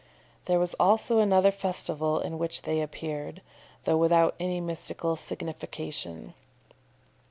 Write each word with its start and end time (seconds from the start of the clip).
There 0.45 0.57
was 0.57 0.73
also 0.79 1.19
another 1.19 1.51
festival 1.51 2.19
in 2.21 2.39
which 2.39 2.63
they 2.63 2.81
appeared, 2.81 3.39
though 3.83 3.97
without 3.97 4.33
any 4.39 4.59
mystical 4.59 5.15
signification. 5.15 6.33